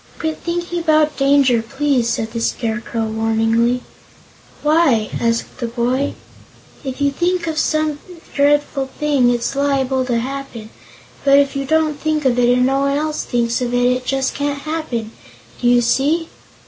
"Quit 0.17 0.37
thinking 0.39 0.79
about 0.79 1.15
danger, 1.15 1.61
please," 1.61 2.09
said 2.09 2.31
the 2.33 2.41
Scarecrow, 2.41 3.05
warningly. 3.05 3.81
"Why?" 4.63 5.11
asked 5.21 5.59
the 5.59 5.67
boy. 5.67 6.15
"If 6.83 6.99
you 6.99 7.11
think 7.11 7.45
of 7.45 7.59
some 7.59 7.99
dreadful 8.33 8.87
thing, 8.99 9.29
it's 9.29 9.55
liable 9.55 10.03
to 10.05 10.17
happen, 10.17 10.71
but 11.23 11.37
if 11.37 11.55
you 11.55 11.65
don't 11.65 11.99
think 11.99 12.25
of 12.25 12.39
it, 12.39 12.49
and 12.49 12.65
no 12.65 12.79
one 12.79 12.97
else 12.97 13.23
thinks 13.23 13.61
of 13.61 13.75
it, 13.75 13.91
it 13.91 14.03
just 14.03 14.33
can't 14.33 14.61
happen. 14.63 15.11
Do 15.61 15.67
you 15.67 15.81
see?" 15.81 16.29